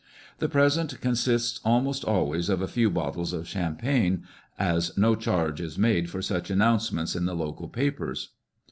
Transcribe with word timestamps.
The 0.39 0.49
present 0.49 0.99
consists 0.99 1.59
almost 1.63 2.03
always 2.03 2.49
of 2.49 2.59
a 2.59 2.67
few 2.67 2.89
bottles 2.89 3.33
of 3.33 3.47
champagne, 3.47 4.23
as 4.57 4.97
no 4.97 5.13
charge 5.13 5.61
is 5.61 5.77
made 5.77 6.09
for 6.09 6.23
such 6.23 6.49
announcements 6.49 7.15
in 7.15 7.25
the 7.25 7.35
local 7.35 7.69
papers. 7.69 8.29